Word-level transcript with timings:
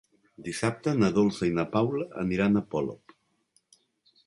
Dissabte 0.45 0.93
na 1.01 1.09
Dolça 1.17 1.49
i 1.51 1.53
na 1.59 1.67
Paula 1.77 2.07
aniran 2.23 2.57
a 2.57 2.65
Polop. 2.75 3.17